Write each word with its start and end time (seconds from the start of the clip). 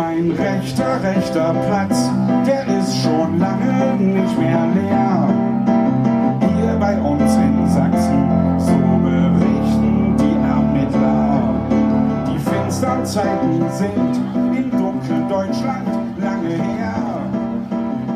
Mein 0.00 0.30
rechter, 0.30 1.02
rechter 1.02 1.52
Platz, 1.66 2.08
der 2.46 2.66
ist 2.78 3.02
schon 3.02 3.38
lange 3.38 3.96
nicht 3.96 4.38
mehr 4.38 4.66
leer. 4.74 5.28
Hier 6.40 6.74
bei 6.80 6.98
uns 6.98 7.34
in 7.34 7.68
Sachsen, 7.68 8.58
so 8.58 8.78
berichten 9.04 10.16
die 10.16 10.36
Ermittler. 10.48 11.68
Die 12.26 12.38
finstern 12.38 13.04
Zeiten 13.04 13.70
sind 13.72 14.16
in 14.56 14.70
dunklen 14.70 15.28
Deutschland 15.28 15.86
lange 16.18 16.54
her. 16.54 17.30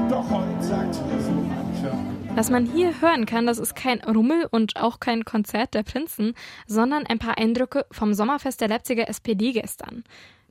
Doch 0.08 0.24
heute 0.30 0.62
sagt 0.62 0.94
hier 0.94 1.20
so 1.20 1.32
mancher. 1.32 1.98
Was 2.34 2.48
man 2.48 2.64
hier 2.64 2.98
hören 3.02 3.26
kann, 3.26 3.44
das 3.44 3.58
ist 3.58 3.76
kein 3.76 4.00
Rummel 4.00 4.46
und 4.50 4.76
auch 4.76 5.00
kein 5.00 5.26
Konzert 5.26 5.74
der 5.74 5.82
Prinzen, 5.82 6.32
sondern 6.66 7.04
ein 7.04 7.18
paar 7.18 7.36
Eindrücke 7.36 7.84
vom 7.90 8.14
Sommerfest 8.14 8.62
der 8.62 8.68
Leipziger 8.68 9.06
SPD 9.06 9.52
gestern. 9.52 10.02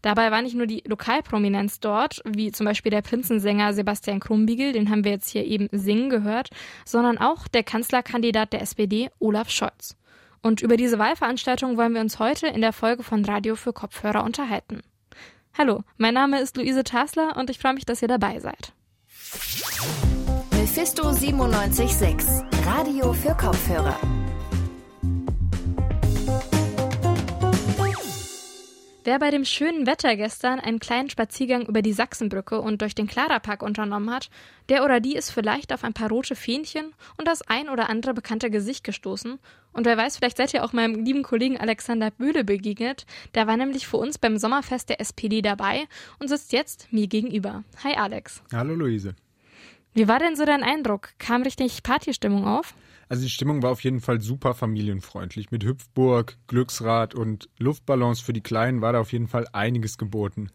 Dabei 0.04 0.32
war 0.32 0.42
nicht 0.42 0.54
nur 0.54 0.68
die 0.68 0.84
Lokalprominenz 0.86 1.80
dort, 1.80 2.22
wie 2.26 2.52
zum 2.52 2.66
Beispiel 2.66 2.92
der 2.92 3.02
Prinzensänger 3.02 3.74
Sebastian 3.74 4.20
Krumbiegel, 4.20 4.74
den 4.74 4.90
haben 4.90 5.06
wir 5.06 5.12
jetzt 5.12 5.30
hier 5.30 5.46
eben 5.46 5.70
singen 5.72 6.10
gehört, 6.10 6.50
sondern 6.86 7.18
auch 7.18 7.48
der 7.48 7.64
Kanzlerkandidat 7.64 8.52
der 8.52 8.62
SPD, 8.62 9.10
Olaf 9.20 9.50
Scholz. 9.50 9.96
Und 10.42 10.62
über 10.62 10.76
diese 10.76 11.00
Wahlveranstaltung 11.00 11.78
wollen 11.78 11.94
wir 11.94 12.02
uns 12.02 12.20
heute 12.20 12.48
in 12.48 12.60
der 12.60 12.74
Folge 12.74 13.02
von 13.02 13.24
Radio 13.24 13.56
für 13.56 13.72
Kopfhörer 13.72 14.26
unterhalten. 14.26 14.82
Hallo, 15.58 15.84
mein 15.96 16.14
Name 16.14 16.42
ist 16.42 16.58
Luise 16.58 16.84
Tasler 16.84 17.38
und 17.38 17.50
ich 17.50 17.58
freue 17.58 17.74
mich, 17.74 17.86
dass 17.86 18.02
ihr 18.02 18.10
dabei 18.10 18.40
seid. 18.40 18.74
Mephisto 20.52 21.10
97.6, 21.12 22.66
Radio 22.66 23.14
für 23.14 23.36
Kopfhörer. 23.36 23.98
Wer 29.06 29.20
bei 29.20 29.32
dem 29.32 29.44
schönen 29.44 29.86
Wetter 29.86 30.16
gestern 30.16 30.62
einen 30.62 30.80
kleinen 30.80 31.10
Spaziergang 31.10 31.66
über 31.66 31.82
die 31.82 31.92
Sachsenbrücke 31.92 32.62
und 32.62 32.82
durch 32.82 32.96
den 32.96 33.06
Klarerpark 33.06 33.62
unternommen 33.62 34.10
hat, 34.10 34.30
der 34.70 34.86
oder 34.86 35.02
die 35.02 35.18
ist 35.18 35.30
vielleicht 35.30 35.74
auf 35.74 35.84
ein 35.84 35.94
paar 35.94 36.08
rote 36.08 36.38
Fähnchen 36.38 36.94
und 37.18 37.28
das 37.28 37.42
ein 37.42 37.68
oder 37.68 37.90
andere 37.90 38.14
bekannte 38.14 38.50
Gesicht 38.50 38.86
gestoßen. 38.86 39.40
Und 39.74 39.86
wer 39.86 39.98
weiß, 39.98 40.18
vielleicht 40.18 40.38
seid 40.38 40.54
ihr 40.54 40.64
auch 40.64 40.72
meinem 40.72 41.04
lieben 41.04 41.24
Kollegen 41.24 41.58
Alexander 41.58 42.12
Böhle 42.12 42.46
begegnet. 42.46 43.06
Der 43.36 43.46
war 43.46 43.58
nämlich 43.58 43.88
für 43.88 43.98
uns 43.98 44.18
beim 44.18 44.38
Sommerfest 44.38 44.88
der 44.88 45.02
SPD 45.02 45.42
dabei 45.42 45.86
und 46.20 46.30
sitzt 46.30 46.54
jetzt 46.54 46.88
mir 46.94 47.08
gegenüber. 47.08 47.66
Hi 47.84 47.96
Alex. 47.96 48.42
Hallo 48.54 48.74
Luise. 48.74 49.16
Wie 49.94 50.08
war 50.08 50.18
denn 50.18 50.36
so 50.36 50.44
dein 50.46 50.64
Eindruck? 50.64 51.10
Kam 51.20 51.44
richtig 51.44 51.84
Partystimmung 51.84 52.48
auf? 52.48 52.74
Also 53.10 53.24
die 53.24 53.30
Stimmung 53.30 53.62
war 53.62 53.70
auf 53.70 53.84
jeden 53.84 54.02
Fall 54.02 54.22
super 54.22 54.56
familienfreundlich. 54.56 55.52
Mit 55.52 55.64
Hüpfburg, 55.64 56.38
Glücksrad 56.48 57.14
und 57.14 57.48
Luftballons 57.60 58.20
für 58.20 58.34
die 58.34 58.42
Kleinen 58.42 58.82
war 58.82 58.94
da 58.94 59.00
auf 59.00 59.12
jeden 59.12 59.28
Fall 59.28 59.46
einiges 59.54 60.00
geboten. 60.00 60.50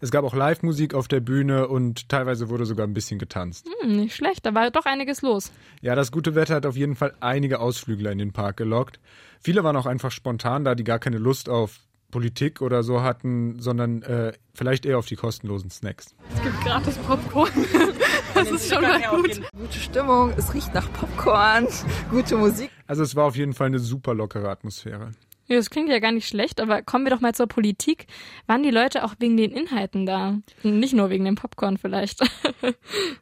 Es 0.00 0.10
gab 0.10 0.24
auch 0.24 0.34
Live-Musik 0.34 0.94
auf 0.94 1.06
der 1.06 1.20
Bühne 1.20 1.68
und 1.68 2.08
teilweise 2.08 2.48
wurde 2.48 2.64
sogar 2.64 2.86
ein 2.86 2.94
bisschen 2.94 3.18
getanzt. 3.18 3.68
Hm, 3.82 3.96
nicht 3.96 4.16
schlecht, 4.16 4.44
da 4.44 4.54
war 4.54 4.70
doch 4.70 4.86
einiges 4.86 5.22
los. 5.22 5.52
Ja, 5.82 5.94
das 5.94 6.10
gute 6.10 6.34
Wetter 6.34 6.56
hat 6.56 6.66
auf 6.66 6.76
jeden 6.76 6.96
Fall 6.96 7.14
einige 7.20 7.60
Ausflügler 7.60 8.10
in 8.10 8.18
den 8.18 8.32
Park 8.32 8.56
gelockt. 8.56 8.98
Viele 9.40 9.62
waren 9.62 9.76
auch 9.76 9.86
einfach 9.86 10.10
spontan 10.10 10.64
da, 10.64 10.74
die 10.74 10.84
gar 10.84 10.98
keine 10.98 11.18
Lust 11.18 11.48
auf 11.48 11.78
Politik 12.10 12.60
oder 12.60 12.82
so 12.82 13.02
hatten, 13.02 13.60
sondern 13.60 14.02
äh, 14.02 14.32
vielleicht 14.54 14.84
eher 14.84 14.98
auf 14.98 15.06
die 15.06 15.16
kostenlosen 15.16 15.70
Snacks. 15.70 16.14
Es 16.34 16.42
gibt 16.42 16.60
gratis 16.62 16.96
Popcorn. 16.98 17.50
Das 18.40 18.50
ist 18.52 18.72
schon 18.72 18.82
mal 18.82 19.02
gut. 19.02 19.40
Gute 19.52 19.78
Stimmung, 19.78 20.32
es 20.36 20.54
riecht 20.54 20.72
nach 20.72 20.90
Popcorn, 20.94 21.66
gute 22.10 22.36
Musik. 22.36 22.70
Also 22.86 23.02
es 23.02 23.14
war 23.14 23.26
auf 23.26 23.36
jeden 23.36 23.52
Fall 23.52 23.66
eine 23.66 23.78
super 23.78 24.14
lockere 24.14 24.48
Atmosphäre. 24.48 25.10
Ja, 25.46 25.56
das 25.56 25.68
klingt 25.68 25.90
ja 25.90 25.98
gar 25.98 26.12
nicht 26.12 26.28
schlecht, 26.28 26.60
aber 26.60 26.80
kommen 26.80 27.04
wir 27.04 27.10
doch 27.10 27.20
mal 27.20 27.34
zur 27.34 27.48
Politik. 27.48 28.06
Waren 28.46 28.62
die 28.62 28.70
Leute 28.70 29.04
auch 29.04 29.16
wegen 29.18 29.36
den 29.36 29.50
Inhalten 29.50 30.06
da? 30.06 30.38
Nicht 30.62 30.94
nur 30.94 31.10
wegen 31.10 31.24
dem 31.24 31.34
Popcorn 31.34 31.76
vielleicht. 31.76 32.20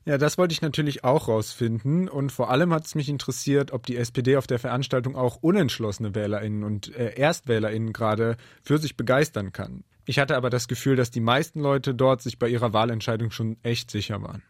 Ja, 0.05 0.17
das 0.17 0.39
wollte 0.39 0.53
ich 0.53 0.63
natürlich 0.63 1.05
auch 1.05 1.29
rausfinden. 1.29 2.09
Und 2.09 2.33
vor 2.33 2.51
allem 2.51 2.73
hat 2.73 2.87
es 2.87 2.95
mich 2.95 3.11
interessiert, 3.11 3.73
ob 3.73 3.85
die 3.85 3.97
SPD 3.97 4.37
auf 4.37 4.47
der 4.47 4.59
Veranstaltung 4.59 5.17
auch 5.17 5.37
unentschlossene 5.43 6.15
WählerInnen 6.15 6.65
und 6.65 6.95
äh, 6.95 7.11
ErstwählerInnen 7.11 7.93
gerade 7.93 8.37
für 8.63 8.79
sich 8.79 8.97
begeistern 8.97 9.53
kann. 9.53 9.85
Ich 10.07 10.19
hatte 10.19 10.37
aber 10.37 10.49
das 10.49 10.67
Gefühl, 10.67 10.97
dass 10.97 11.11
die 11.11 11.21
meisten 11.21 11.61
Leute 11.61 11.95
dort 11.95 12.23
sich 12.23 12.39
bei 12.39 12.49
ihrer 12.49 12.73
Wahlentscheidung 12.73 13.31
schon 13.31 13.59
echt 13.63 13.91
sicher 13.91 14.23
waren. 14.23 14.43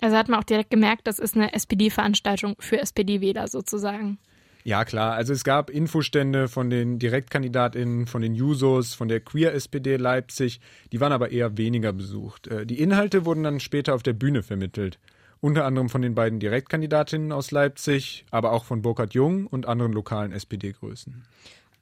Also 0.00 0.16
hat 0.16 0.28
man 0.28 0.40
auch 0.40 0.44
direkt 0.44 0.70
gemerkt, 0.70 1.06
das 1.06 1.18
ist 1.18 1.36
eine 1.36 1.52
SPD-Veranstaltung 1.54 2.56
für 2.58 2.78
SPD-Wähler 2.78 3.48
sozusagen. 3.48 4.18
Ja, 4.64 4.86
klar. 4.86 5.12
Also 5.12 5.34
es 5.34 5.44
gab 5.44 5.68
Infostände 5.68 6.48
von 6.48 6.70
den 6.70 6.98
DirektkandidatInnen, 6.98 8.06
von 8.06 8.22
den 8.22 8.34
Jusos, 8.34 8.94
von 8.94 9.08
der 9.08 9.20
Queer-SPD 9.20 9.96
Leipzig. 9.96 10.58
Die 10.90 11.00
waren 11.00 11.12
aber 11.12 11.30
eher 11.30 11.58
weniger 11.58 11.92
besucht. 11.92 12.46
Äh, 12.46 12.64
Die 12.64 12.80
Inhalte 12.80 13.26
wurden 13.26 13.42
dann 13.42 13.60
später 13.60 13.94
auf 13.94 14.02
der 14.02 14.14
Bühne 14.14 14.42
vermittelt. 14.42 14.98
Unter 15.42 15.66
anderem 15.66 15.90
von 15.90 16.00
den 16.00 16.14
beiden 16.14 16.40
Direktkandidatinnen 16.40 17.30
aus 17.30 17.50
Leipzig, 17.50 18.24
aber 18.30 18.52
auch 18.52 18.64
von 18.64 18.80
Burkhard 18.80 19.12
Jung 19.12 19.46
und 19.46 19.66
anderen 19.66 19.92
lokalen 19.92 20.32
SPD-Größen. 20.32 21.22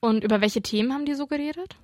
Und 0.00 0.24
über 0.24 0.40
welche 0.40 0.62
Themen 0.62 0.92
haben 0.92 1.06
die 1.06 1.14
so 1.14 1.28
geredet? 1.28 1.76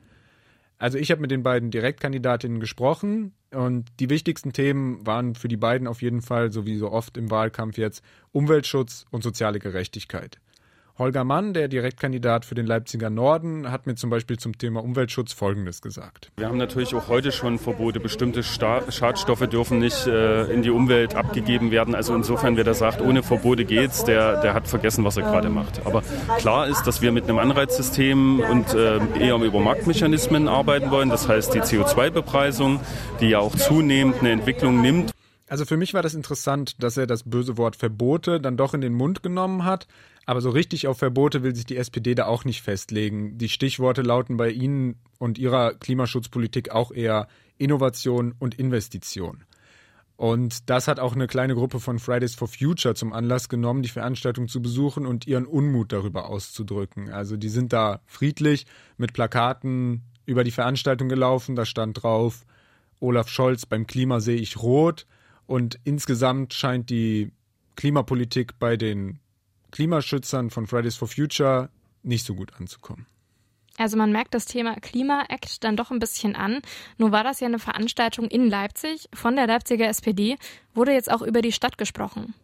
Also 0.79 0.97
ich 0.97 1.11
habe 1.11 1.21
mit 1.21 1.31
den 1.31 1.43
beiden 1.43 1.71
Direktkandidatinnen 1.71 2.61
gesprochen 2.61 3.35
und 3.51 3.87
die 3.99 4.11
wichtigsten 4.11 4.53
Themen 4.53 5.05
waren 5.07 5.35
für 5.35 5.49
die 5.49 5.57
beiden 5.57 5.89
auf 5.89 6.03
jeden 6.03 6.23
Fall, 6.23 6.53
so 6.53 6.67
wie 6.67 6.77
so 6.77 6.93
oft 6.93 7.17
im 7.17 7.31
Wahlkampf 7.31 7.79
jetzt, 7.79 8.05
Umweltschutz 8.31 9.05
und 9.11 9.23
soziale 9.23 9.59
Gerechtigkeit. 9.59 10.39
Holger 10.99 11.23
Mann, 11.23 11.55
der 11.55 11.69
Direktkandidat 11.69 12.45
für 12.45 12.57
den 12.57 12.67
Leipziger 12.67 13.09
Norden, 13.09 13.71
hat 13.71 13.87
mir 13.87 13.95
zum 13.95 14.11
Beispiel 14.11 14.37
zum 14.37 14.59
Thema 14.59 14.83
Umweltschutz 14.83 15.33
Folgendes 15.33 15.81
gesagt. 15.81 16.33
Wir 16.37 16.49
haben 16.49 16.59
natürlich 16.59 16.93
auch 16.93 17.07
heute 17.07 17.31
schon 17.31 17.61
Verbote. 17.61 18.01
Bestimmte 18.01 18.43
Schadstoffe 18.43 19.47
dürfen 19.47 19.79
nicht 19.79 20.09
äh, 20.09 20.53
in 20.53 20.63
die 20.63 20.71
Umwelt 20.71 21.15
abgegeben 21.15 21.71
werden. 21.71 21.95
Also 21.95 22.17
insofern, 22.17 22.57
wer 22.57 22.65
da 22.65 22.75
sagt, 22.75 23.01
ohne 23.01 23.23
Verbote 23.23 23.65
geht's, 23.65 24.03
der, 24.03 24.43
der 24.43 24.55
hat 24.55 24.67
vergessen, 24.67 25.05
was 25.05 25.17
er 25.17 25.23
gerade 25.23 25.51
macht. 25.51 25.87
Aber 25.87 26.03
klar 26.39 26.67
ist, 26.67 26.83
dass 26.83 27.01
wir 27.01 27.13
mit 27.13 27.25
einem 27.25 27.39
Anreizsystem 27.39 28.41
und 28.41 28.75
äh, 28.75 28.99
eher 29.21 29.37
über 29.37 29.61
Marktmechanismen 29.61 30.49
arbeiten 30.49 30.91
wollen. 30.91 31.11
Das 31.11 31.29
heißt, 31.29 31.55
die 31.55 31.61
CO2-Bepreisung, 31.61 32.81
die 33.21 33.29
ja 33.29 33.39
auch 33.39 33.55
zunehmend 33.55 34.19
eine 34.19 34.33
Entwicklung 34.33 34.81
nimmt. 34.81 35.13
Also 35.49 35.65
für 35.65 35.77
mich 35.77 35.95
war 35.95 36.03
das 36.03 36.15
interessant, 36.15 36.83
dass 36.83 36.97
er 36.97 37.07
das 37.07 37.23
böse 37.23 37.57
Wort 37.57 37.77
Verbote 37.77 38.41
dann 38.41 38.57
doch 38.57 38.75
in 38.75 38.81
den 38.81 38.95
Mund 38.95 39.23
genommen 39.23 39.65
hat. 39.65 39.87
Aber 40.27 40.43
so 40.43 40.51
richtig 40.51 40.87
auf 40.87 40.99
Verbote 40.99 41.43
will 41.43 41.55
sich 41.55 41.65
die 41.65 41.79
SPD 41.79 42.15
da 42.15 42.27
auch 42.27 42.45
nicht 42.45 42.61
festlegen. 42.61 43.39
Die 43.39 43.49
Stichworte 43.49 44.03
lauten 44.03 44.37
bei 44.37 44.51
Ihnen 44.51 44.97
und 45.19 45.39
Ihrer 45.39 45.73
Klimaschutzpolitik 45.75 46.71
auch 46.71 46.93
eher 46.93 47.29
Innovation 47.57 48.35
und 48.39 48.59
Investition. 48.59 49.45
Und 50.19 50.69
das 50.69 50.89
hat 50.89 50.99
auch 50.99 51.15
eine 51.15 51.29
kleine 51.29 51.55
Gruppe 51.55 51.79
von 51.79 52.01
Fridays 52.01 52.35
for 52.35 52.49
Future 52.49 52.97
zum 52.97 53.13
Anlass 53.13 53.49
genommen, 53.49 53.83
die 53.83 53.89
Veranstaltung 53.89 54.49
zu 54.49 54.61
besuchen 54.61 55.07
und 55.07 55.29
ihren 55.29 55.47
Unmut 55.47 55.93
darüber 55.93 56.29
auszudrücken. 56.29 57.09
Also 57.11 57.37
die 57.37 57.49
sind 57.49 57.73
da 57.73 58.01
friedlich 58.05 58.67
mit 58.97 59.13
Plakaten 59.13 60.03
über 60.27 60.43
die 60.43 60.51
Veranstaltung 60.51 61.09
gelaufen. 61.09 61.55
Da 61.55 61.65
stand 61.65 62.03
drauf, 62.03 62.45
Olaf 62.99 63.29
Scholz, 63.29 63.65
beim 63.65 63.87
Klima 63.87 64.19
sehe 64.19 64.41
ich 64.41 64.61
rot. 64.61 65.07
Und 65.49 65.81
insgesamt 65.85 66.53
scheint 66.53 66.91
die 66.91 67.33
Klimapolitik 67.75 68.59
bei 68.59 68.77
den 68.77 69.19
Klimaschützern 69.71 70.51
von 70.51 70.67
Fridays 70.67 70.97
for 70.97 71.09
Future 71.09 71.71
nicht 72.03 72.27
so 72.27 72.35
gut 72.35 72.53
anzukommen. 72.61 73.07
Also 73.79 73.97
man 73.97 74.13
merkt 74.13 74.35
das 74.35 74.45
Thema 74.45 74.75
Klima-Act 74.75 75.65
dann 75.65 75.77
doch 75.77 75.91
ein 75.91 76.01
bisschen 76.01 76.37
an. 76.37 76.61
Nur 76.99 77.13
war 77.13 77.25
das 77.25 77.41
ja 77.41 77.47
eine 77.47 77.59
Veranstaltung 77.59 78.27
in 78.27 78.51
Leipzig 78.51 79.09
von 79.15 79.37
der 79.37 79.47
Leipziger 79.47 79.89
SPD, 79.89 80.37
wurde 80.75 80.93
jetzt 80.93 81.11
auch 81.11 81.23
über 81.23 81.41
die 81.41 81.53
Stadt 81.53 81.79
gesprochen. 81.79 82.35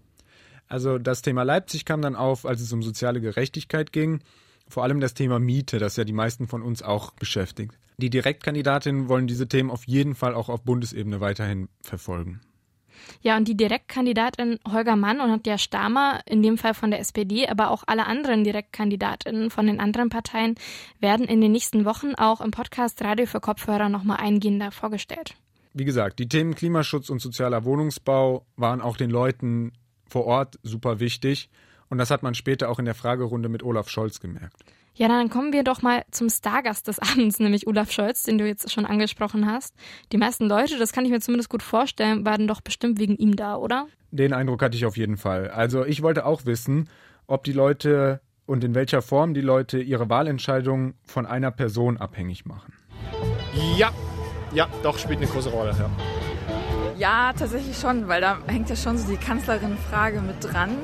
Also 0.67 0.97
das 0.97 1.21
Thema 1.21 1.43
Leipzig 1.43 1.85
kam 1.85 2.01
dann 2.01 2.17
auf, 2.17 2.47
als 2.47 2.63
es 2.63 2.73
um 2.73 2.83
soziale 2.83 3.21
Gerechtigkeit 3.21 3.93
ging. 3.93 4.21
Vor 4.67 4.83
allem 4.83 5.01
das 5.01 5.13
Thema 5.13 5.39
Miete, 5.39 5.79
das 5.79 5.97
ja 5.97 6.05
die 6.05 6.15
meisten 6.15 6.49
von 6.49 6.63
uns 6.63 6.83
auch 6.83 7.11
beschäftigt. 7.13 7.79
Die 7.99 8.09
Direktkandidatinnen 8.09 9.11
wollen 9.11 9.27
diese 9.27 9.47
Themen 9.47 9.71
auf 9.71 9.87
jeden 9.87 10.15
Fall 10.15 10.35
auch 10.35 10.49
auf 10.49 10.63
Bundesebene 10.63 11.21
weiterhin 11.21 11.69
verfolgen. 11.83 12.41
Ja, 13.23 13.37
und 13.37 13.49
die 13.49 13.57
Direktkandidatin 13.57 14.59
Holger 14.71 14.97
Mann 14.97 15.21
und 15.21 15.29
Nadja 15.29 15.59
Stamer, 15.59 16.21
in 16.27 16.43
dem 16.43 16.59
Fall 16.59 16.75
von 16.75 16.91
der 16.91 17.01
SPD, 17.01 17.49
aber 17.49 17.71
auch 17.71 17.85
alle 17.87 18.07
anderen 18.07 18.45
Direktkandidatinnen 18.45 19.51
von 19.51 19.67
den 19.67 19.81
anderen 19.81 20.09
Parteien, 20.09 20.57
werden 21.01 21.27
in 21.27 21.41
den 21.41 21.53
nächsten 21.53 21.85
Wochen 21.85 22.15
auch 22.15 22.41
im 22.41 22.51
Podcast 22.51 23.03
Radio 23.03 23.27
für 23.27 23.41
Kopfhörer 23.41 23.89
nochmal 23.89 24.19
eingehender 24.19 24.71
vorgestellt. 24.71 25.35
Wie 25.73 25.85
gesagt, 25.85 26.19
die 26.19 26.29
Themen 26.29 26.55
Klimaschutz 26.55 27.11
und 27.11 27.21
sozialer 27.21 27.65
Wohnungsbau 27.65 28.47
waren 28.57 28.81
auch 28.81 28.97
den 28.97 29.11
Leuten 29.11 29.73
vor 30.07 30.25
Ort 30.27 30.59
super 30.63 31.01
wichtig. 31.01 31.51
Und 31.89 31.99
das 31.99 32.11
hat 32.11 32.23
man 32.23 32.35
später 32.35 32.71
auch 32.71 32.79
in 32.79 32.85
der 32.85 32.95
Fragerunde 32.95 33.49
mit 33.49 33.63
Olaf 33.63 33.89
Scholz 33.89 34.21
gemerkt. 34.21 34.65
Ja, 34.97 35.09
dann 35.09 35.29
kommen 35.29 35.53
wir 35.53 35.65
doch 35.65 35.83
mal 35.83 36.05
zum 36.13 36.31
Stargast 36.31 36.87
des 36.87 36.99
Abends, 37.01 37.41
nämlich 37.41 37.67
Olaf 37.67 37.91
Scholz, 37.91 38.23
den 38.23 38.39
du 38.39 38.47
jetzt 38.47 38.71
schon 38.71 38.87
angesprochen 38.87 39.47
hast. 39.51 39.75
Die 40.13 40.17
meisten 40.17 40.47
Leute, 40.47 40.79
das 40.79 40.93
kann 40.93 41.05
ich 41.05 41.11
mir 41.11 41.21
zumindest 41.21 41.51
gut 41.51 41.63
vorstellen, 41.63 42.25
waren 42.25 42.47
doch 42.47 42.61
bestimmt 42.61 43.01
wegen 43.01 43.17
ihm 43.17 43.35
da, 43.35 43.57
oder? 43.57 43.89
Den 44.13 44.33
Eindruck 44.33 44.63
hatte 44.63 44.77
ich 44.77 44.87
auf 44.87 44.97
jeden 44.97 45.17
Fall. 45.17 45.51
Also 45.51 45.85
ich 45.85 46.03
wollte 46.03 46.25
auch 46.25 46.47
wissen, 46.47 46.89
ob 47.27 47.43
die 47.43 47.53
Leute 47.53 48.21
und 48.47 48.63
in 48.63 48.75
welcher 48.77 49.03
Form 49.03 49.35
die 49.35 49.41
Leute 49.41 49.81
ihre 49.81 50.09
Wahlentscheidung 50.09 50.95
von 51.05 51.27
einer 51.27 51.51
Person 51.51 51.97
abhängig 51.97 52.47
machen. 52.47 52.75
Ja, 53.77 53.91
ja, 54.53 54.69
doch, 54.85 54.99
spielt 54.99 55.19
eine 55.19 55.27
große 55.27 55.49
Rolle. 55.49 55.75
Ja. 55.77 55.91
ja, 56.97 57.33
tatsächlich 57.33 57.77
schon, 57.77 58.07
weil 58.07 58.21
da 58.21 58.39
hängt 58.47 58.71
ja 58.71 58.77
schon 58.77 58.97
so 58.97 59.11
die 59.11 59.17
Kanzlerin-Frage 59.17 60.21
mit 60.21 60.37
dran. 60.45 60.77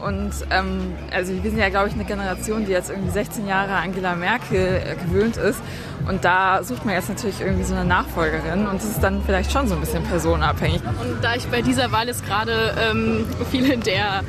Und 0.00 0.32
ähm, 0.50 0.94
also 1.10 1.32
wir 1.32 1.50
sind 1.50 1.58
ja, 1.58 1.68
glaube 1.68 1.88
ich, 1.88 1.94
eine 1.94 2.04
Generation, 2.04 2.64
die 2.66 2.72
jetzt 2.72 2.90
irgendwie 2.90 3.10
16 3.10 3.46
Jahre 3.46 3.74
Angela 3.74 4.14
Merkel 4.14 4.82
äh, 4.84 4.94
gewöhnt 4.96 5.36
ist. 5.36 5.60
Und 6.08 6.24
da 6.24 6.62
sucht 6.62 6.84
man 6.84 6.94
jetzt 6.94 7.08
natürlich 7.08 7.40
irgendwie 7.40 7.64
so 7.64 7.74
eine 7.74 7.84
Nachfolgerin. 7.84 8.66
Und 8.66 8.76
das 8.80 8.90
ist 8.90 9.02
dann 9.02 9.22
vielleicht 9.24 9.50
schon 9.52 9.66
so 9.66 9.74
ein 9.74 9.80
bisschen 9.80 10.04
personenabhängig. 10.04 10.82
Und 10.82 11.22
da 11.22 11.34
ich 11.34 11.46
bei 11.46 11.62
dieser 11.62 11.90
Wahl 11.92 12.06
jetzt 12.06 12.24
gerade 12.26 12.74
ähm, 12.90 13.26
viele 13.50 13.76
der 13.78 14.22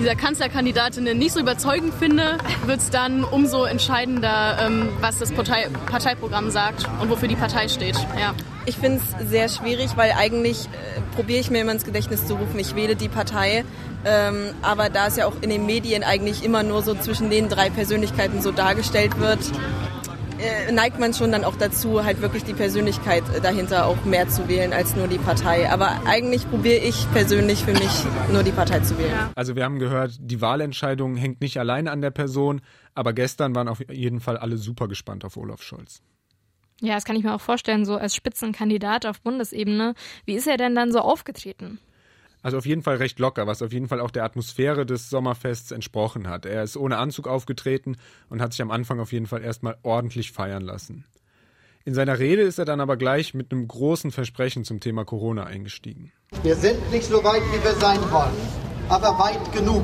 dieser 0.00 0.16
Kanzlerkandidatinnen 0.16 1.16
nicht 1.18 1.32
so 1.32 1.40
überzeugend 1.40 1.92
finde, 1.94 2.38
wird 2.64 2.80
es 2.80 2.90
dann 2.90 3.22
umso 3.22 3.64
entscheidender, 3.64 4.58
ähm, 4.66 4.88
was 5.00 5.18
das 5.18 5.30
Partei 5.30 5.68
Parteiprogramm 5.86 6.50
sagt 6.50 6.88
und 7.00 7.10
wofür 7.10 7.28
die 7.28 7.36
Partei 7.36 7.68
steht. 7.68 7.96
Ja. 8.18 8.34
Ich 8.64 8.76
finde 8.76 9.00
es 9.20 9.30
sehr 9.30 9.48
schwierig, 9.48 9.96
weil 9.96 10.12
eigentlich 10.12 10.66
äh, 10.66 11.00
probiere 11.14 11.40
ich 11.40 11.50
mir 11.50 11.60
immer 11.60 11.72
ins 11.72 11.84
Gedächtnis 11.84 12.26
zu 12.26 12.34
rufen, 12.34 12.58
ich 12.58 12.74
wähle 12.74 12.96
die 12.96 13.08
Partei. 13.08 13.64
Ähm, 14.06 14.54
aber 14.62 14.88
da 14.88 15.08
es 15.08 15.16
ja 15.16 15.26
auch 15.26 15.34
in 15.42 15.50
den 15.50 15.66
Medien 15.66 16.02
eigentlich 16.02 16.42
immer 16.42 16.62
nur 16.62 16.82
so 16.82 16.94
zwischen 16.94 17.28
den 17.28 17.50
drei 17.50 17.68
Persönlichkeiten 17.68 18.40
so 18.40 18.50
dargestellt 18.50 19.20
wird, 19.20 19.40
äh, 20.40 20.72
neigt 20.72 20.98
man 20.98 21.14
schon 21.14 21.32
dann 21.32 21.44
auch 21.44 21.56
dazu, 21.56 22.04
halt 22.04 22.20
wirklich 22.20 22.44
die 22.44 22.54
Persönlichkeit 22.54 23.22
dahinter 23.42 23.86
auch 23.86 24.04
mehr 24.04 24.28
zu 24.28 24.48
wählen 24.48 24.72
als 24.72 24.96
nur 24.96 25.08
die 25.08 25.18
Partei. 25.18 25.70
Aber 25.70 26.06
eigentlich 26.06 26.48
probiere 26.48 26.78
ich 26.78 27.06
persönlich 27.12 27.64
für 27.64 27.72
mich 27.72 28.04
nur 28.32 28.42
die 28.42 28.52
Partei 28.52 28.80
zu 28.80 28.98
wählen. 28.98 29.14
Also 29.34 29.56
wir 29.56 29.64
haben 29.64 29.78
gehört, 29.78 30.16
die 30.18 30.40
Wahlentscheidung 30.40 31.16
hängt 31.16 31.40
nicht 31.40 31.58
alleine 31.58 31.90
an 31.90 32.00
der 32.00 32.10
Person, 32.10 32.60
aber 32.94 33.12
gestern 33.12 33.54
waren 33.54 33.68
auf 33.68 33.80
jeden 33.90 34.20
Fall 34.20 34.36
alle 34.36 34.56
super 34.56 34.88
gespannt 34.88 35.24
auf 35.24 35.36
Olaf 35.36 35.62
Scholz. 35.62 36.02
Ja, 36.80 36.94
das 36.94 37.04
kann 37.04 37.16
ich 37.16 37.24
mir 37.24 37.34
auch 37.34 37.40
vorstellen, 37.40 37.84
so 37.84 37.96
als 37.96 38.14
Spitzenkandidat 38.14 39.04
auf 39.04 39.20
Bundesebene. 39.20 39.94
Wie 40.24 40.34
ist 40.34 40.46
er 40.46 40.56
denn 40.56 40.74
dann 40.74 40.92
so 40.92 41.00
aufgetreten? 41.00 41.78
Also 42.42 42.58
auf 42.58 42.66
jeden 42.66 42.82
Fall 42.82 42.96
recht 42.96 43.18
locker, 43.18 43.46
was 43.46 43.62
auf 43.62 43.72
jeden 43.72 43.88
Fall 43.88 44.00
auch 44.00 44.10
der 44.10 44.24
Atmosphäre 44.24 44.86
des 44.86 45.10
Sommerfests 45.10 45.72
entsprochen 45.72 46.28
hat. 46.28 46.46
Er 46.46 46.62
ist 46.62 46.76
ohne 46.76 46.96
Anzug 46.96 47.28
aufgetreten 47.28 47.96
und 48.28 48.40
hat 48.40 48.52
sich 48.52 48.62
am 48.62 48.70
Anfang 48.70 48.98
auf 49.00 49.12
jeden 49.12 49.26
Fall 49.26 49.42
erstmal 49.42 49.76
ordentlich 49.82 50.32
feiern 50.32 50.62
lassen. 50.62 51.04
In 51.84 51.94
seiner 51.94 52.18
Rede 52.18 52.42
ist 52.42 52.58
er 52.58 52.66
dann 52.66 52.80
aber 52.80 52.96
gleich 52.96 53.32
mit 53.32 53.52
einem 53.52 53.66
großen 53.66 54.10
Versprechen 54.10 54.64
zum 54.64 54.80
Thema 54.80 55.04
Corona 55.04 55.44
eingestiegen. 55.44 56.12
Wir 56.42 56.54
sind 56.54 56.90
nicht 56.90 57.06
so 57.06 57.24
weit, 57.24 57.42
wie 57.52 57.64
wir 57.64 57.72
sein 57.72 57.98
wollen, 58.10 58.36
aber 58.90 59.18
weit 59.18 59.52
genug. 59.52 59.82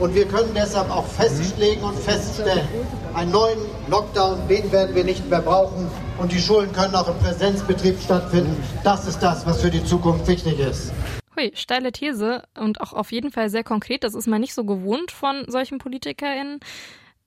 Und 0.00 0.14
wir 0.14 0.26
können 0.26 0.50
deshalb 0.54 0.90
auch 0.90 1.06
festlegen 1.06 1.82
und 1.82 1.96
feststellen, 1.98 2.66
einen 3.14 3.30
neuen 3.30 3.58
Lockdown, 3.88 4.48
den 4.48 4.70
werden 4.72 4.94
wir 4.94 5.04
nicht 5.04 5.28
mehr 5.30 5.40
brauchen. 5.40 5.88
Und 6.18 6.32
die 6.32 6.40
Schulen 6.40 6.72
können 6.72 6.94
auch 6.94 7.08
im 7.08 7.18
Präsenzbetrieb 7.18 8.00
stattfinden. 8.00 8.56
Das 8.82 9.06
ist 9.06 9.20
das, 9.20 9.46
was 9.46 9.62
für 9.62 9.70
die 9.70 9.84
Zukunft 9.84 10.26
wichtig 10.26 10.58
ist. 10.58 10.92
Hui, 11.40 11.52
steile 11.54 11.92
These 11.92 12.42
und 12.58 12.80
auch 12.80 12.92
auf 12.92 13.12
jeden 13.12 13.30
Fall 13.30 13.48
sehr 13.50 13.64
konkret. 13.64 14.04
Das 14.04 14.14
ist 14.14 14.26
man 14.26 14.40
nicht 14.40 14.54
so 14.54 14.64
gewohnt 14.64 15.10
von 15.10 15.44
solchen 15.48 15.78
PolitikerInnen. 15.78 16.60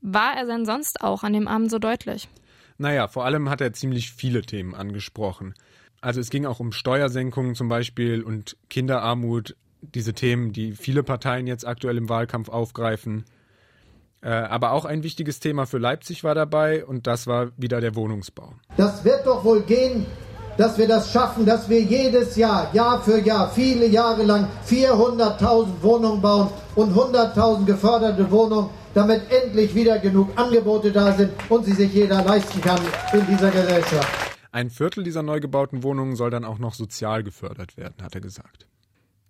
War 0.02 0.36
er 0.36 0.46
denn 0.46 0.66
sonst 0.66 1.02
auch 1.02 1.24
an 1.24 1.34
dem 1.34 1.48
Abend 1.48 1.72
so 1.72 1.80
deutlich? 1.80 2.28
Naja, 2.78 3.08
vor 3.08 3.26
allem 3.26 3.50
hat 3.50 3.62
er 3.62 3.74
ziemlich 3.74 4.12
viele 4.12 4.42
Themen 4.42 4.76
angesprochen. 4.76 5.54
Also 6.02 6.20
es 6.20 6.30
ging 6.30 6.46
auch 6.46 6.60
um 6.60 6.72
Steuersenkungen 6.72 7.56
zum 7.56 7.70
Beispiel 7.70 8.24
und 8.24 8.58
Kinderarmut, 8.70 9.56
diese 9.82 10.14
Themen, 10.14 10.54
die 10.54 10.74
viele 10.74 11.04
Parteien 11.04 11.48
jetzt 11.48 11.66
aktuell 11.66 11.98
im 11.98 12.10
Wahlkampf 12.10 12.50
aufgreifen. 12.50 13.26
Äh, 14.22 14.30
aber 14.30 14.72
auch 14.72 14.86
ein 14.86 15.04
wichtiges 15.04 15.40
Thema 15.40 15.66
für 15.66 15.78
Leipzig 15.78 16.24
war 16.24 16.36
dabei 16.36 16.86
und 16.86 17.08
das 17.08 17.28
war 17.28 17.52
wieder 17.58 17.82
der 17.82 17.96
Wohnungsbau. 17.96 18.54
Das 18.78 19.04
wird 19.04 19.26
doch 19.26 19.44
wohl 19.44 19.64
gehen, 19.64 20.06
dass 20.58 20.78
wir 20.78 20.88
das 20.88 21.12
schaffen, 21.12 21.46
dass 21.46 21.70
wir 21.70 21.82
jedes 21.82 22.36
Jahr, 22.36 22.70
Jahr 22.74 23.02
für 23.02 23.20
Jahr, 23.20 23.50
viele 23.50 23.88
Jahre 23.88 24.24
lang 24.24 24.48
400.000 24.68 25.68
Wohnungen 25.82 26.22
bauen 26.22 26.50
und 26.76 26.96
100.000 26.96 27.66
geförderte 27.66 28.30
Wohnungen, 28.32 28.70
damit 28.94 29.22
endlich 29.32 29.74
wieder 29.74 30.00
genug 30.00 30.30
Angebote 30.36 30.92
da 30.92 31.12
sind 31.14 31.32
und 31.50 31.66
sie 31.66 31.74
sich 31.74 31.94
jeder 31.94 32.24
leisten 32.24 32.62
kann 32.62 32.80
in 33.14 33.26
dieser 33.28 33.52
Gesellschaft. 33.52 34.08
Ein 34.52 34.70
Viertel 34.70 35.04
dieser 35.04 35.24
neu 35.24 35.40
gebauten 35.40 35.82
Wohnungen 35.82 36.16
soll 36.16 36.30
dann 36.30 36.46
auch 36.46 36.60
noch 36.60 36.76
sozial 36.76 37.24
gefördert 37.24 37.76
werden, 37.76 37.96
hat 38.04 38.14
er 38.14 38.22
gesagt. 38.22 38.68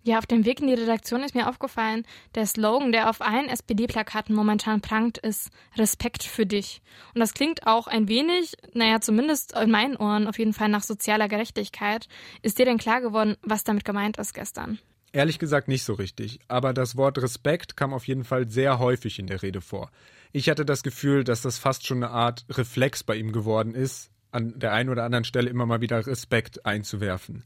Ja, 0.05 0.17
auf 0.17 0.25
dem 0.25 0.43
Weg 0.43 0.59
in 0.59 0.67
die 0.67 0.73
Redaktion 0.73 1.23
ist 1.23 1.33
mir 1.33 1.47
aufgefallen, 1.47 2.05
der 2.35 2.45
Slogan, 2.45 2.91
der 2.91 3.09
auf 3.09 3.21
allen 3.21 3.47
SPD-Plakaten 3.47 4.35
momentan 4.35 4.81
prangt, 4.81 5.17
ist 5.17 5.49
Respekt 5.77 6.23
für 6.23 6.45
dich. 6.45 6.81
Und 7.13 7.21
das 7.21 7.33
klingt 7.33 7.65
auch 7.67 7.87
ein 7.87 8.09
wenig, 8.09 8.55
naja, 8.73 8.99
zumindest 8.99 9.57
in 9.57 9.71
meinen 9.71 9.95
Ohren 9.95 10.27
auf 10.27 10.37
jeden 10.37 10.51
Fall 10.51 10.67
nach 10.67 10.83
sozialer 10.83 11.29
Gerechtigkeit. 11.29 12.09
Ist 12.41 12.59
dir 12.59 12.65
denn 12.65 12.79
klar 12.79 12.99
geworden, 12.99 13.37
was 13.43 13.63
damit 13.63 13.85
gemeint 13.85 14.17
ist 14.17 14.33
gestern? 14.33 14.77
Ehrlich 15.13 15.39
gesagt 15.39 15.69
nicht 15.69 15.83
so 15.83 15.93
richtig, 15.93 16.39
aber 16.49 16.73
das 16.73 16.97
Wort 16.97 17.21
Respekt 17.21 17.77
kam 17.77 17.93
auf 17.93 18.05
jeden 18.05 18.25
Fall 18.25 18.49
sehr 18.49 18.79
häufig 18.79 19.19
in 19.19 19.27
der 19.27 19.41
Rede 19.41 19.61
vor. 19.61 19.89
Ich 20.33 20.49
hatte 20.49 20.65
das 20.65 20.83
Gefühl, 20.83 21.23
dass 21.23 21.43
das 21.43 21.59
fast 21.59 21.87
schon 21.87 22.03
eine 22.03 22.11
Art 22.11 22.45
Reflex 22.49 23.03
bei 23.03 23.15
ihm 23.15 23.31
geworden 23.31 23.73
ist, 23.73 24.09
an 24.31 24.59
der 24.59 24.73
einen 24.73 24.89
oder 24.89 25.03
anderen 25.05 25.23
Stelle 25.23 25.49
immer 25.49 25.65
mal 25.65 25.79
wieder 25.79 26.05
Respekt 26.05 26.65
einzuwerfen. 26.65 27.45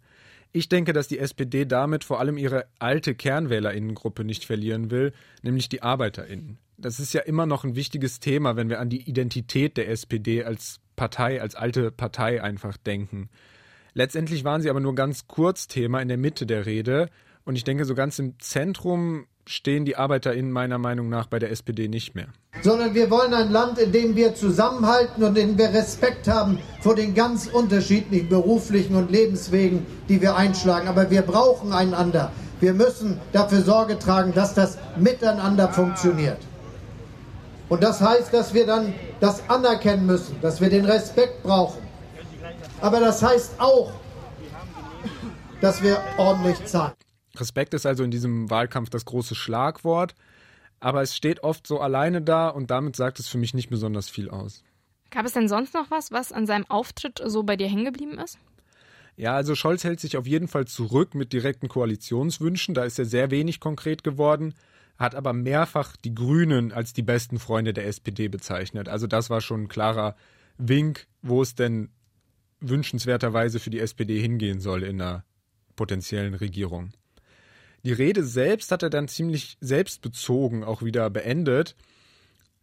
Ich 0.57 0.69
denke, 0.69 0.91
dass 0.91 1.07
die 1.07 1.19
SPD 1.19 1.65
damit 1.65 2.03
vor 2.03 2.19
allem 2.19 2.35
ihre 2.35 2.65
alte 2.79 3.13
Kernwählerinnengruppe 3.13 4.23
nicht 4.23 4.43
verlieren 4.43 4.89
will, 4.89 5.13
nämlich 5.43 5.69
die 5.69 5.83
Arbeiterinnen. 5.83 6.57
Das 6.79 6.99
ist 6.99 7.13
ja 7.13 7.21
immer 7.21 7.45
noch 7.45 7.63
ein 7.63 7.75
wichtiges 7.75 8.19
Thema, 8.19 8.55
wenn 8.55 8.67
wir 8.67 8.79
an 8.79 8.89
die 8.89 9.07
Identität 9.07 9.77
der 9.77 9.87
SPD 9.87 10.43
als 10.43 10.79
Partei, 10.95 11.43
als 11.43 11.53
alte 11.53 11.91
Partei 11.91 12.41
einfach 12.41 12.75
denken. 12.75 13.29
Letztendlich 13.93 14.45
waren 14.45 14.63
sie 14.63 14.71
aber 14.71 14.79
nur 14.79 14.95
ganz 14.95 15.27
kurz 15.27 15.67
Thema 15.67 16.01
in 16.01 16.07
der 16.07 16.17
Mitte 16.17 16.47
der 16.47 16.65
Rede 16.65 17.11
und 17.45 17.55
ich 17.55 17.63
denke, 17.63 17.85
so 17.85 17.93
ganz 17.93 18.17
im 18.17 18.39
Zentrum 18.39 19.27
stehen 19.49 19.85
die 19.85 19.95
ArbeiterInnen 19.95 20.51
meiner 20.51 20.77
Meinung 20.77 21.09
nach 21.09 21.27
bei 21.27 21.39
der 21.39 21.51
SPD 21.51 21.87
nicht 21.87 22.15
mehr. 22.15 22.27
Sondern 22.61 22.93
wir 22.93 23.09
wollen 23.09 23.33
ein 23.33 23.51
Land, 23.51 23.79
in 23.79 23.91
dem 23.91 24.15
wir 24.15 24.35
zusammenhalten 24.35 25.23
und 25.23 25.37
in 25.37 25.49
dem 25.49 25.57
wir 25.57 25.77
Respekt 25.77 26.27
haben 26.27 26.59
vor 26.81 26.95
den 26.95 27.13
ganz 27.13 27.47
unterschiedlichen 27.47 28.29
beruflichen 28.29 28.95
und 28.95 29.11
Lebenswegen, 29.11 29.85
die 30.09 30.21
wir 30.21 30.35
einschlagen. 30.35 30.87
Aber 30.87 31.09
wir 31.09 31.21
brauchen 31.21 31.73
einander. 31.73 32.31
Wir 32.59 32.73
müssen 32.73 33.19
dafür 33.33 33.61
Sorge 33.61 33.99
tragen, 33.99 34.33
dass 34.33 34.53
das 34.53 34.77
miteinander 34.97 35.69
funktioniert. 35.69 36.39
Und 37.69 37.83
das 37.83 38.01
heißt, 38.01 38.33
dass 38.33 38.53
wir 38.53 38.65
dann 38.65 38.93
das 39.19 39.47
anerkennen 39.49 40.05
müssen, 40.05 40.39
dass 40.41 40.61
wir 40.61 40.69
den 40.69 40.85
Respekt 40.85 41.43
brauchen. 41.43 41.81
Aber 42.81 42.99
das 42.99 43.21
heißt 43.21 43.59
auch, 43.59 43.91
dass 45.61 45.81
wir 45.81 45.97
ordentlich 46.17 46.63
zahlen. 46.65 46.93
Respekt 47.39 47.73
ist 47.73 47.85
also 47.85 48.03
in 48.03 48.11
diesem 48.11 48.49
Wahlkampf 48.49 48.89
das 48.89 49.05
große 49.05 49.35
Schlagwort, 49.35 50.15
aber 50.79 51.01
es 51.01 51.15
steht 51.15 51.43
oft 51.43 51.65
so 51.65 51.79
alleine 51.79 52.21
da 52.21 52.49
und 52.49 52.71
damit 52.71 52.95
sagt 52.95 53.19
es 53.19 53.27
für 53.27 53.37
mich 53.37 53.53
nicht 53.53 53.69
besonders 53.69 54.09
viel 54.09 54.29
aus. 54.29 54.63
Gab 55.09 55.25
es 55.25 55.33
denn 55.33 55.47
sonst 55.47 55.73
noch 55.73 55.89
was, 55.89 56.11
was 56.11 56.31
an 56.31 56.45
seinem 56.45 56.65
Auftritt 56.69 57.21
so 57.25 57.43
bei 57.43 57.55
dir 57.55 57.67
hängen 57.67 57.85
geblieben 57.85 58.19
ist? 58.19 58.37
Ja, 59.15 59.33
also 59.33 59.55
Scholz 59.55 59.83
hält 59.83 59.99
sich 59.99 60.15
auf 60.15 60.27
jeden 60.27 60.47
Fall 60.47 60.67
zurück 60.67 61.15
mit 61.15 61.33
direkten 61.33 61.69
Koalitionswünschen, 61.69 62.75
da 62.75 62.83
ist 62.83 62.99
er 62.99 63.05
sehr 63.05 63.31
wenig 63.31 63.59
konkret 63.59 64.03
geworden, 64.03 64.53
hat 64.97 65.15
aber 65.15 65.33
mehrfach 65.33 65.95
die 65.95 66.13
Grünen 66.13 66.71
als 66.71 66.93
die 66.93 67.01
besten 67.01 67.39
Freunde 67.39 67.73
der 67.73 67.87
SPD 67.87 68.27
bezeichnet. 68.27 68.89
Also 68.89 69.07
das 69.07 69.29
war 69.29 69.41
schon 69.41 69.63
ein 69.63 69.67
klarer 69.67 70.15
Wink, 70.57 71.07
wo 71.21 71.41
es 71.41 71.55
denn 71.55 71.89
wünschenswerterweise 72.59 73.59
für 73.59 73.69
die 73.69 73.79
SPD 73.79 74.19
hingehen 74.19 74.59
soll 74.59 74.83
in 74.83 75.01
einer 75.01 75.23
potenziellen 75.75 76.33
Regierung. 76.33 76.91
Die 77.87 77.93
Rede 77.93 78.25
selbst 78.25 78.73
hat 78.73 78.83
er 78.83 78.89
dann 78.89 79.07
ziemlich 79.07 79.55
selbstbezogen 79.61 80.65
auch 80.65 80.81
wieder 80.81 81.09
beendet 81.09 81.77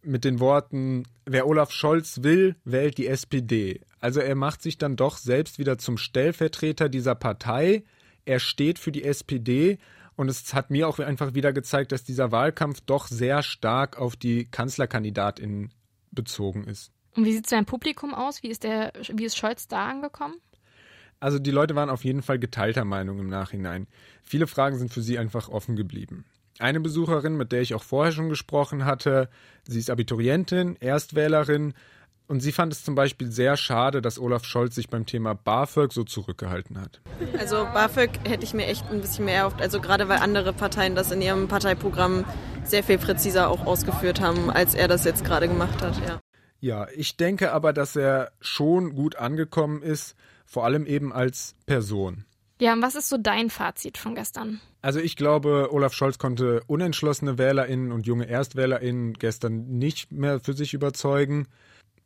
mit 0.03 0.23
den 0.23 0.39
Worten, 0.39 1.07
wer 1.25 1.47
Olaf 1.47 1.71
Scholz 1.71 2.21
will, 2.21 2.57
wählt 2.63 2.99
die 2.99 3.07
SPD. 3.07 3.81
Also 3.99 4.19
er 4.19 4.35
macht 4.35 4.61
sich 4.61 4.77
dann 4.77 4.95
doch 4.95 5.17
selbst 5.17 5.57
wieder 5.57 5.79
zum 5.79 5.97
Stellvertreter 5.97 6.89
dieser 6.89 7.15
Partei. 7.15 7.85
Er 8.25 8.39
steht 8.39 8.77
für 8.77 8.91
die 8.91 9.03
SPD 9.03 9.79
und 10.15 10.29
es 10.29 10.53
hat 10.53 10.69
mir 10.69 10.87
auch 10.87 10.99
einfach 10.99 11.33
wieder 11.33 11.53
gezeigt, 11.53 11.91
dass 11.91 12.03
dieser 12.03 12.31
Wahlkampf 12.31 12.81
doch 12.81 13.07
sehr 13.07 13.41
stark 13.41 13.97
auf 13.97 14.15
die 14.15 14.45
Kanzlerkandidatin 14.45 15.71
bezogen 16.11 16.65
ist. 16.65 16.91
Und 17.15 17.25
wie 17.25 17.33
sieht 17.33 17.47
sein 17.47 17.65
Publikum 17.65 18.13
aus? 18.13 18.43
Wie 18.43 18.49
ist, 18.49 18.63
der, 18.63 18.93
wie 19.11 19.25
ist 19.25 19.37
Scholz 19.37 19.67
da 19.67 19.87
angekommen? 19.87 20.35
Also 21.19 21.39
die 21.39 21.51
Leute 21.51 21.75
waren 21.75 21.89
auf 21.89 22.03
jeden 22.03 22.21
Fall 22.21 22.39
geteilter 22.39 22.85
Meinung 22.85 23.19
im 23.19 23.29
Nachhinein. 23.29 23.87
Viele 24.23 24.47
Fragen 24.47 24.77
sind 24.77 24.93
für 24.93 25.01
sie 25.01 25.17
einfach 25.17 25.49
offen 25.49 25.75
geblieben. 25.75 26.25
Eine 26.59 26.79
Besucherin, 26.79 27.35
mit 27.35 27.51
der 27.51 27.61
ich 27.61 27.73
auch 27.73 27.83
vorher 27.83 28.13
schon 28.13 28.29
gesprochen 28.29 28.85
hatte, 28.85 29.29
sie 29.67 29.79
ist 29.79 29.89
Abiturientin, 29.89 30.77
Erstwählerin 30.79 31.73
und 32.27 32.39
sie 32.39 32.51
fand 32.51 32.73
es 32.73 32.83
zum 32.83 32.95
Beispiel 32.95 33.31
sehr 33.31 33.55
schade, 33.57 34.01
dass 34.01 34.17
Olaf 34.17 34.45
Scholz 34.45 34.73
sich 34.75 34.89
beim 34.89 35.05
Thema 35.05 35.35
BAföG 35.35 35.91
so 35.91 36.03
zurückgehalten 36.03 36.79
hat. 36.79 37.01
Also 37.37 37.67
BAföG 37.73 38.09
hätte 38.27 38.43
ich 38.43 38.53
mir 38.53 38.67
echt 38.67 38.89
ein 38.89 39.01
bisschen 39.01 39.25
mehr 39.25 39.39
erhofft, 39.39 39.61
also 39.61 39.79
gerade 39.79 40.07
weil 40.07 40.19
andere 40.19 40.53
Parteien 40.53 40.95
das 40.95 41.11
in 41.11 41.21
ihrem 41.21 41.47
Parteiprogramm 41.47 42.25
sehr 42.63 42.83
viel 42.83 42.97
präziser 42.97 43.49
auch 43.49 43.65
ausgeführt 43.65 44.21
haben, 44.21 44.49
als 44.49 44.73
er 44.73 44.87
das 44.87 45.03
jetzt 45.03 45.23
gerade 45.23 45.47
gemacht 45.47 45.81
hat, 45.81 45.97
ja. 46.07 46.19
Ja, 46.61 46.87
ich 46.95 47.15
denke 47.17 47.51
aber, 47.51 47.73
dass 47.73 47.95
er 47.95 48.31
schon 48.39 48.95
gut 48.95 49.17
angekommen 49.17 49.83
ist 49.83 50.15
vor 50.45 50.65
allem 50.65 50.85
eben 50.85 51.11
als 51.11 51.55
Person. 51.65 52.25
Ja, 52.61 52.71
und 52.71 52.81
was 52.81 52.95
ist 52.95 53.09
so 53.09 53.17
dein 53.17 53.49
Fazit 53.49 53.97
von 53.97 54.15
gestern? 54.15 54.61
Also 54.81 54.99
ich 54.99 55.17
glaube, 55.17 55.69
Olaf 55.71 55.93
Scholz 55.93 56.17
konnte 56.17 56.61
unentschlossene 56.67 57.37
Wählerinnen 57.37 57.91
und 57.91 58.07
junge 58.07 58.29
Erstwählerinnen 58.29 59.13
gestern 59.13 59.77
nicht 59.77 60.11
mehr 60.11 60.39
für 60.39 60.53
sich 60.53 60.73
überzeugen. 60.73 61.47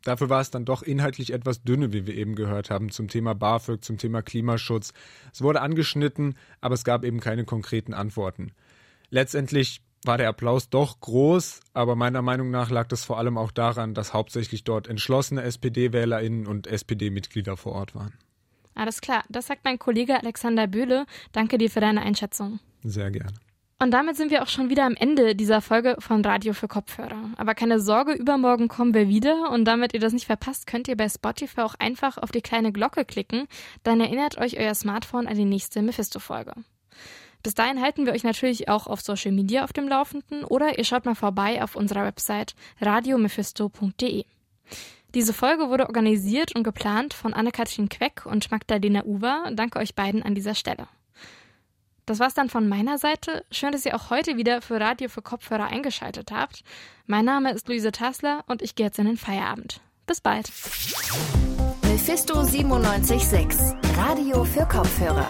Dafür 0.04 0.30
war 0.30 0.42
es 0.42 0.50
dann 0.50 0.66
doch 0.66 0.82
inhaltlich 0.82 1.34
etwas 1.34 1.62
dünne, 1.62 1.94
wie 1.94 2.08
wir 2.08 2.16
eben 2.16 2.34
gehört 2.34 2.70
haben, 2.72 2.90
zum 2.90 3.10
Thema 3.10 3.36
BAföG, 3.36 3.84
zum 3.84 3.98
Thema 3.98 4.22
Klimaschutz. 4.22 4.94
Es 5.34 5.42
wurde 5.42 5.62
angeschnitten, 5.62 6.36
aber 6.62 6.74
es 6.74 6.84
gab 6.84 7.04
eben 7.04 7.20
keine 7.20 7.46
konkreten 7.46 7.94
Antworten. 7.94 8.54
Letztendlich 9.10 9.82
war 10.06 10.18
der 10.18 10.30
Applaus 10.30 10.70
doch 10.70 11.00
groß, 11.02 11.60
aber 11.74 11.96
meiner 11.96 12.22
Meinung 12.22 12.50
nach 12.50 12.70
lag 12.70 12.88
das 12.88 13.04
vor 13.04 13.18
allem 13.18 13.38
auch 13.38 13.52
daran, 13.52 13.94
dass 13.94 14.14
hauptsächlich 14.14 14.64
dort 14.64 14.88
entschlossene 14.88 15.44
SPD-WählerInnen 15.44 16.48
und 16.48 16.68
SPD-Mitglieder 16.68 17.58
vor 17.58 17.74
Ort 17.74 17.94
waren. 17.94 18.14
Alles 18.80 19.02
klar, 19.02 19.24
das 19.28 19.48
sagt 19.48 19.66
mein 19.66 19.78
Kollege 19.78 20.16
Alexander 20.18 20.66
Böhle. 20.66 21.06
Danke 21.34 21.58
dir 21.58 21.70
für 21.70 21.82
deine 21.82 22.02
Einschätzung. 22.02 22.60
Sehr 22.82 23.12
gerne. 23.12 23.34
Und 23.82 23.92
damit 23.92 24.16
sind 24.16 24.32
wir 24.32 24.42
auch 24.42 24.48
schon 24.48 24.70
wieder 24.70 24.86
am 24.86 24.96
Ende 24.96 25.36
dieser 25.36 25.62
Folge 25.62 25.98
von 26.00 26.24
Radio 26.24 26.54
für 26.54 26.70
Kopfhörer. 26.70 27.30
Aber 27.36 27.56
keine 27.56 27.82
Sorge, 27.82 28.14
übermorgen 28.14 28.70
kommen 28.70 28.94
wir 28.94 29.10
wieder 29.10 29.52
und 29.52 29.66
damit 29.66 29.94
ihr 29.94 30.00
das 30.00 30.14
nicht 30.14 30.28
verpasst, 30.28 30.66
könnt 30.66 30.88
ihr 30.88 30.96
bei 30.96 31.10
Spotify 31.10 31.62
auch 31.62 31.76
einfach 31.76 32.18
auf 32.18 32.32
die 32.32 32.42
kleine 32.42 32.72
Glocke 32.72 33.04
klicken. 33.04 33.48
Dann 33.84 34.00
erinnert 34.00 34.38
euch 34.38 34.58
euer 34.58 34.76
Smartphone 34.76 35.28
an 35.28 35.36
die 35.36 35.46
nächste 35.46 35.82
Mephisto-Folge. 35.82 36.54
Bis 37.44 37.56
dahin 37.56 37.82
halten 37.82 38.06
wir 38.06 38.14
euch 38.14 38.24
natürlich 38.24 38.70
auch 38.70 38.88
auf 38.88 39.02
Social 39.02 39.32
Media 39.34 39.66
auf 39.66 39.74
dem 39.74 39.90
Laufenden 39.90 40.46
oder 40.46 40.78
ihr 40.78 40.86
schaut 40.86 41.06
mal 41.06 41.16
vorbei 41.16 41.62
auf 41.64 41.76
unserer 41.76 42.06
Website 42.06 42.54
radiomephisto.de. 42.82 44.26
Diese 45.16 45.34
Folge 45.34 45.70
wurde 45.70 45.88
organisiert 45.88 46.56
und 46.56 46.64
geplant 46.64 47.14
von 47.14 47.34
Anne-Kathrin 47.34 47.90
Queck 47.90 48.26
und 48.26 48.52
Magdalena 48.52 49.04
Uwer. 49.06 49.50
Danke 49.54 49.80
euch 49.80 49.96
beiden 49.96 50.22
an 50.22 50.36
dieser 50.36 50.56
Stelle. 50.56 50.88
Das 52.06 52.20
war's 52.20 52.34
dann 52.34 52.50
von 52.50 52.68
meiner 52.68 52.98
Seite. 52.98 53.46
Schön, 53.52 53.72
dass 53.72 53.86
ihr 53.86 53.96
auch 53.96 54.10
heute 54.10 54.36
wieder 54.38 54.62
für 54.62 54.80
Radio 54.80 55.10
für 55.10 55.22
Kopfhörer 55.22 55.68
eingeschaltet 55.68 56.32
habt. 56.32 56.64
Mein 57.06 57.26
Name 57.26 57.52
ist 57.52 57.68
Luise 57.68 57.92
Tassler 57.92 58.44
und 58.48 58.62
ich 58.62 58.76
gehe 58.76 58.88
jetzt 58.88 59.00
in 59.00 59.06
den 59.06 59.18
Feierabend. 59.18 59.82
Bis 60.08 60.22
bald. 60.22 60.52
Mephisto 61.84 62.36
976, 62.36 63.76
Radio 63.96 64.44
für 64.44 64.66
Kopfhörer. 64.66 65.30